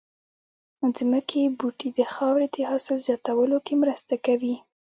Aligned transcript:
ځمکې 0.97 1.41
بوټي 1.57 1.89
د 1.97 1.99
خاورې 2.13 2.47
د 2.51 2.57
حاصل 2.69 2.97
زياتولو 3.05 3.57
کې 3.65 3.73
مرسته 3.83 4.13
کوي 4.25 4.55